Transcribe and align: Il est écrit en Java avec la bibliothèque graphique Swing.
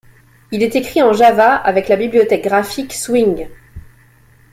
Il 0.49 0.63
est 0.63 0.75
écrit 0.75 1.03
en 1.03 1.13
Java 1.13 1.53
avec 1.53 1.87
la 1.87 1.95
bibliothèque 1.95 2.45
graphique 2.45 2.91
Swing. 2.91 3.47